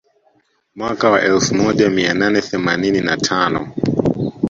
Mwaka 0.75 1.09
wa 1.09 1.21
elfu 1.21 1.55
moja 1.55 1.89
mia 1.89 2.13
nane 2.13 2.41
themanini 2.41 3.01
na 3.01 3.17
tano 3.17 3.73